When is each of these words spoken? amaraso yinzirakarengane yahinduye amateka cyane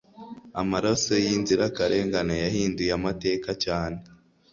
amaraso 0.61 1.11
yinzirakarengane 1.25 2.35
yahinduye 2.43 2.91
amateka 2.97 3.49
cyane 3.63 3.99